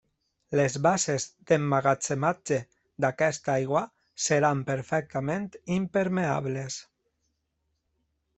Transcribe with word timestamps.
Les 0.59 0.75
basses 0.85 1.25
d'emmagatzematge 1.51 2.57
d'aquesta 3.05 3.53
aigua 3.57 3.83
seran 4.29 4.65
perfectament 4.71 5.47
impermeables. 5.77 6.81